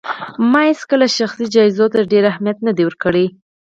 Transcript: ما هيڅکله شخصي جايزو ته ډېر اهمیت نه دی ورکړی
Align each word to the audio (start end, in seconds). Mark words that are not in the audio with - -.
ما 0.51 0.61
هيڅکله 0.69 1.07
شخصي 1.19 1.45
جايزو 1.55 1.85
ته 1.93 1.99
ډېر 2.11 2.23
اهمیت 2.31 2.57
نه 2.67 2.71
دی 2.77 2.83
ورکړی 2.85 3.25